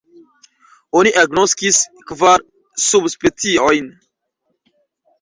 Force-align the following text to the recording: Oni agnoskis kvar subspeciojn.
Oni 1.01 1.11
agnoskis 1.25 1.83
kvar 2.13 2.47
subspeciojn. 2.89 3.97